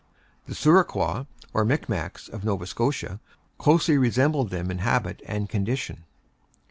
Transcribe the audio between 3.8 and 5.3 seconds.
resembled them in habits